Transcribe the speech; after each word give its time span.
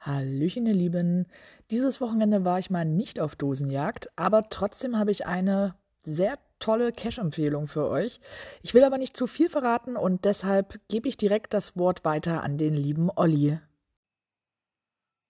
Hallöchen, 0.00 0.64
ihr 0.64 0.74
Lieben. 0.74 1.26
Dieses 1.70 2.00
Wochenende 2.00 2.44
war 2.44 2.58
ich 2.58 2.70
mal 2.70 2.86
nicht 2.86 3.20
auf 3.20 3.36
Dosenjagd, 3.36 4.08
aber 4.16 4.48
trotzdem 4.48 4.96
habe 4.96 5.10
ich 5.10 5.26
eine 5.26 5.74
sehr 6.02 6.38
tolle 6.60 6.92
Cash-Empfehlung 6.92 7.66
für 7.66 7.88
euch. 7.88 8.20
Ich 8.62 8.72
will 8.72 8.84
aber 8.84 8.96
nicht 8.96 9.16
zu 9.16 9.26
viel 9.26 9.50
verraten 9.50 9.96
und 9.96 10.24
deshalb 10.24 10.80
gebe 10.88 11.08
ich 11.08 11.18
direkt 11.18 11.52
das 11.52 11.76
Wort 11.76 12.06
weiter 12.06 12.42
an 12.42 12.56
den 12.56 12.72
lieben 12.72 13.10
Olli. 13.14 13.58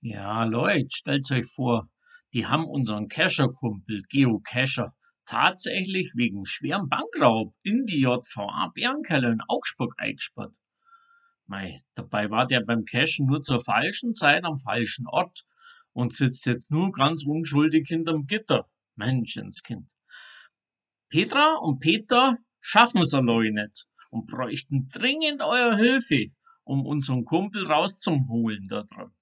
Ja, 0.00 0.44
Leute, 0.44 0.86
stellt 0.90 1.28
euch 1.32 1.52
vor, 1.52 1.88
die 2.32 2.46
haben 2.46 2.66
unseren 2.66 3.08
Cacher-Kumpel 3.08 4.02
Geocacher 4.08 4.94
tatsächlich 5.26 6.12
wegen 6.14 6.46
schwerem 6.46 6.88
Bankraub 6.88 7.52
in 7.62 7.84
die 7.86 8.00
JVA 8.00 8.70
Bärenkeller 8.74 9.32
in 9.32 9.42
Augsburg 9.48 9.94
eingesperrt. 9.98 10.52
Mei, 11.50 11.82
dabei 11.96 12.30
war 12.30 12.46
der 12.46 12.60
beim 12.60 12.84
Cashen 12.84 13.26
nur 13.26 13.42
zur 13.42 13.60
falschen 13.60 14.14
Zeit 14.14 14.44
am 14.44 14.56
falschen 14.56 15.08
Ort 15.08 15.44
und 15.92 16.14
sitzt 16.14 16.46
jetzt 16.46 16.70
nur 16.70 16.92
ganz 16.92 17.24
unschuldig 17.26 17.88
hinterm 17.88 18.28
Gitter. 18.28 18.70
Menschenskind. 18.94 19.88
Petra 21.08 21.56
und 21.56 21.80
Peter 21.80 22.38
schaffen's 22.60 23.14
allein 23.14 23.54
nicht 23.54 23.88
und 24.10 24.28
bräuchten 24.28 24.88
dringend 24.90 25.42
eure 25.42 25.76
Hilfe, 25.76 26.26
um 26.62 26.86
unseren 26.86 27.24
Kumpel 27.24 27.66
rauszuholen 27.66 28.66
da 28.68 28.84
dran. 28.84 29.12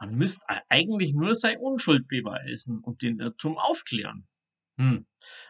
Man 0.00 0.14
müsste 0.14 0.42
eigentlich 0.70 1.12
nur 1.12 1.34
seine 1.34 1.58
Unschuld 1.58 2.08
beweisen 2.08 2.78
und 2.78 3.02
den 3.02 3.18
Irrtum 3.18 3.58
aufklären. 3.58 4.26
Hm. 4.78 5.04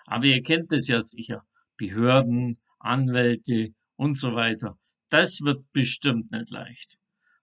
Aber 0.07 0.25
ihr 0.25 0.43
kennt 0.43 0.73
es 0.73 0.89
ja 0.89 1.01
sicher. 1.01 1.47
Behörden, 1.77 2.61
Anwälte 2.81 3.75
und 3.95 4.19
so 4.19 4.35
weiter. 4.35 4.77
Das 5.09 5.41
wird 5.43 5.71
bestimmt 5.73 6.33
nicht 6.33 6.51
leicht. 6.51 6.99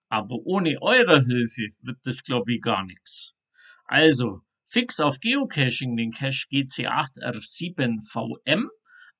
Aber 0.09 0.35
ohne 0.43 0.81
eure 0.81 1.23
Hilfe 1.23 1.70
wird 1.81 1.99
das, 2.03 2.23
glaube 2.23 2.55
ich, 2.55 2.62
gar 2.62 2.84
nichts. 2.84 3.34
Also, 3.85 4.41
fix 4.65 4.99
auf 4.99 5.20
Geocaching 5.20 5.95
den 5.95 6.12
Cache 6.12 6.48
GC8R7VM, 6.51 8.68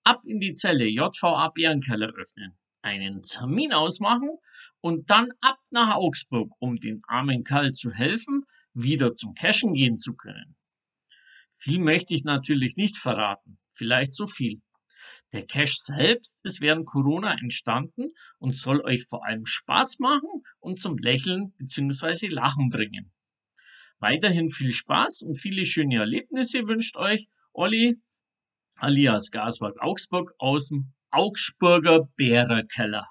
ab 0.04 0.22
in 0.26 0.40
die 0.40 0.54
Zelle 0.54 0.86
JVA 0.86 1.50
Bärenkeller 1.50 2.12
öffnen, 2.16 2.58
einen 2.82 3.22
Termin 3.22 3.74
ausmachen 3.74 4.38
und 4.80 5.10
dann 5.10 5.30
ab 5.42 5.60
nach 5.72 5.96
Augsburg, 5.96 6.52
um 6.60 6.78
den 6.78 7.02
armen 7.08 7.44
Karl 7.44 7.72
zu 7.72 7.92
helfen, 7.92 8.46
wieder 8.74 9.14
zum 9.14 9.34
Cachen 9.34 9.74
gehen 9.74 9.98
zu 9.98 10.16
können. 10.16 10.56
Viel 11.58 11.80
möchte 11.80 12.16
ich 12.16 12.24
natürlich 12.24 12.76
nicht 12.76 12.98
verraten, 12.98 13.58
vielleicht 13.70 14.14
so 14.14 14.28
viel. 14.28 14.62
Der 15.34 15.46
Cache 15.46 15.76
selbst 15.78 16.40
ist 16.44 16.60
während 16.60 16.86
Corona 16.86 17.34
entstanden 17.40 18.12
und 18.40 18.56
soll 18.56 18.82
euch 18.82 19.06
vor 19.06 19.26
allem 19.26 19.46
Spaß 19.46 20.00
machen 20.00 20.44
und 20.60 20.80
zum 20.80 20.98
Lächeln 20.98 21.54
bzw. 21.58 22.28
Lachen 22.28 22.70
bringen. 22.70 23.10
Weiterhin 24.00 24.50
viel 24.50 24.74
Spaß 24.74 25.22
und 25.22 25.40
viele 25.40 25.64
schöne 25.64 26.00
Erlebnisse 26.00 26.68
wünscht 26.68 26.98
euch 26.98 27.28
Olli 27.54 27.98
alias 28.76 29.32
Gaswald 29.32 29.80
Augsburg 29.80 30.34
aus 30.38 30.70
dem 30.70 30.94
Augsburger 31.12 32.10
Bärerkeller. 32.18 33.08